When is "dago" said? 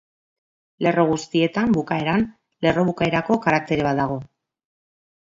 4.01-4.17